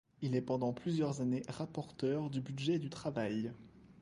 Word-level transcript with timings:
Il 0.23 0.35
est 0.35 0.41
pendant 0.41 0.73
plusieurs 0.73 1.21
années 1.21 1.43
rapporteur 1.47 2.31
du 2.31 2.41
Budget 2.41 2.79
du 2.79 2.89
Travail. 2.89 3.53